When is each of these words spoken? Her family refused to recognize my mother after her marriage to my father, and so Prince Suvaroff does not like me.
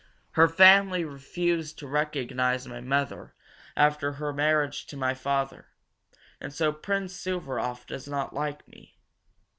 Her 0.31 0.47
family 0.47 1.05
refused 1.05 1.77
to 1.77 1.87
recognize 1.87 2.65
my 2.65 2.81
mother 2.81 3.35
after 3.77 4.13
her 4.13 4.33
marriage 4.33 4.87
to 4.87 4.97
my 4.97 5.13
father, 5.13 5.67
and 6.39 6.51
so 6.51 6.73
Prince 6.73 7.13
Suvaroff 7.13 7.85
does 7.85 8.07
not 8.07 8.33
like 8.33 8.67
me. 8.67 8.97